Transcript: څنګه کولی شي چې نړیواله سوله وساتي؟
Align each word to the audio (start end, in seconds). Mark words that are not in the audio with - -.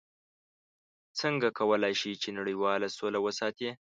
څنګه 1.19 1.47
کولی 1.59 1.93
شي 2.01 2.11
چې 2.21 2.29
نړیواله 2.39 2.87
سوله 2.97 3.19
وساتي؟ 3.25 3.69